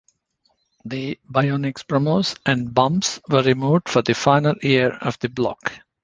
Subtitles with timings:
[0.83, 5.73] The Bionix promos and bumps were removed for the final year of the block.